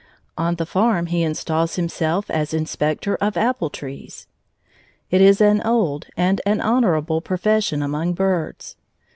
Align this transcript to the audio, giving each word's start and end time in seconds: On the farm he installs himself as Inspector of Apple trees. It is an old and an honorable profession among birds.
On 0.35 0.55
the 0.55 0.65
farm 0.65 1.05
he 1.05 1.21
installs 1.21 1.75
himself 1.75 2.31
as 2.31 2.55
Inspector 2.55 3.15
of 3.17 3.37
Apple 3.37 3.69
trees. 3.69 4.25
It 5.11 5.21
is 5.21 5.39
an 5.39 5.61
old 5.61 6.07
and 6.17 6.41
an 6.43 6.59
honorable 6.59 7.21
profession 7.21 7.83
among 7.83 8.13
birds. 8.13 8.77